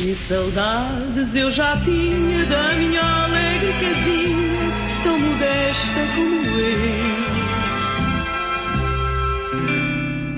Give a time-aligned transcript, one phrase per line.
[0.00, 4.72] Que saudades eu já tinha da minha alegre casinha,
[5.04, 6.46] tão modesta como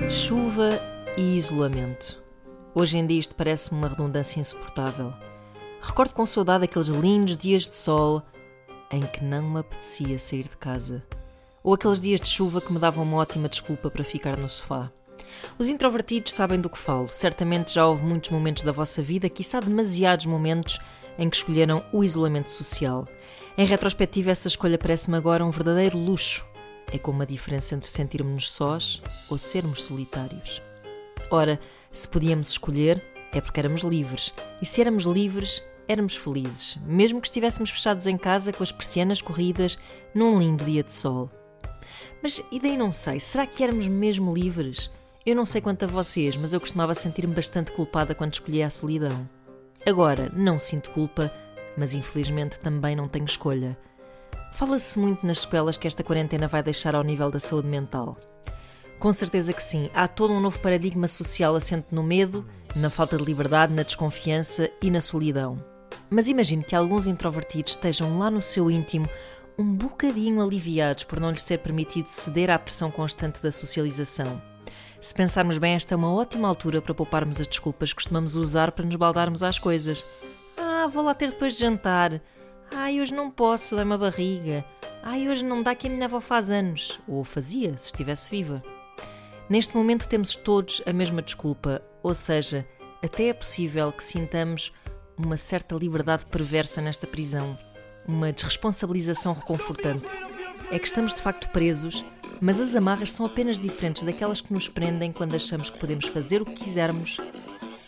[0.00, 0.10] eu.
[0.10, 0.80] Chuva
[1.16, 2.20] e isolamento.
[2.74, 5.14] Hoje em dia isto parece-me uma redundância insuportável.
[5.80, 8.20] Recordo com saudade aqueles lindos dias de sol
[8.90, 11.04] em que não me apetecia sair de casa.
[11.62, 14.90] Ou aqueles dias de chuva que me davam uma ótima desculpa para ficar no sofá.
[15.58, 17.08] Os introvertidos sabem do que falo.
[17.08, 20.78] Certamente já houve muitos momentos da vossa vida, quiçá demasiados momentos,
[21.18, 23.06] em que escolheram o isolamento social.
[23.56, 26.44] Em retrospectiva, essa escolha parece-me agora um verdadeiro luxo.
[26.90, 30.62] É como a diferença entre sentirmos-nos sós ou sermos solitários.
[31.30, 31.58] Ora,
[31.90, 34.34] se podíamos escolher, é porque éramos livres.
[34.60, 39.20] E se éramos livres, éramos felizes, mesmo que estivéssemos fechados em casa com as persianas
[39.20, 39.78] corridas
[40.14, 41.30] num lindo dia de sol.
[42.22, 44.90] Mas e daí não sei, será que éramos mesmo livres?
[45.24, 48.70] Eu não sei quanto a vocês, mas eu costumava sentir-me bastante culpada quando escolhia a
[48.70, 49.28] solidão.
[49.86, 51.32] Agora, não sinto culpa,
[51.76, 53.78] mas infelizmente também não tenho escolha.
[54.52, 58.18] Fala-se muito nas sequelas que esta quarentena vai deixar ao nível da saúde mental.
[58.98, 63.16] Com certeza que sim, há todo um novo paradigma social assente no medo, na falta
[63.16, 65.64] de liberdade, na desconfiança e na solidão.
[66.10, 69.08] Mas imagino que alguns introvertidos estejam lá no seu íntimo
[69.56, 74.50] um bocadinho aliviados por não lhes ser permitido ceder à pressão constante da socialização.
[75.02, 78.70] Se pensarmos bem, esta é uma ótima altura para pouparmos as desculpas que costumamos usar
[78.70, 80.04] para nos baldarmos às coisas.
[80.56, 82.22] Ah, vou lá ter depois de jantar.
[82.72, 84.64] Ai, hoje não posso, dá uma barriga.
[85.02, 87.00] Ai, hoje não dá que a minha avó faz anos.
[87.08, 88.62] Ou fazia, se estivesse viva.
[89.50, 92.64] Neste momento temos todos a mesma desculpa, ou seja,
[93.02, 94.72] até é possível que sintamos
[95.18, 97.58] uma certa liberdade perversa nesta prisão,
[98.06, 100.06] uma desresponsabilização reconfortante.
[100.72, 102.04] É que estamos de facto presos
[102.42, 106.42] mas as amarras são apenas diferentes daquelas que nos prendem quando achamos que podemos fazer
[106.42, 107.16] o que quisermos,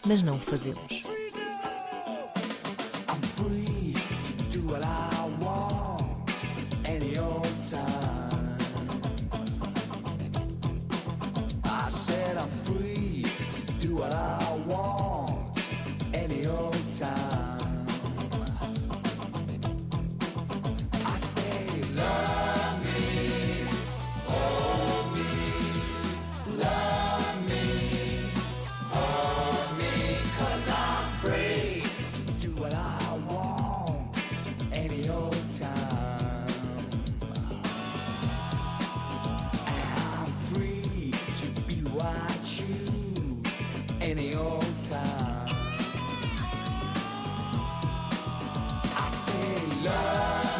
[0.06, 1.13] mas não o fazemos.
[44.04, 44.60] Any old
[44.90, 45.48] time.
[48.96, 50.54] I say, love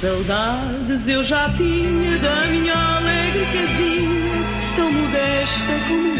[0.00, 4.44] saudades eu já tinha da minha alegre casinha,
[4.76, 6.17] tão modesta como.